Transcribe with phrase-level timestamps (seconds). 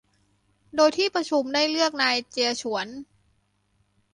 [0.75, 2.87] โดยที่ประชุมได้เลือกนายเจียฉวน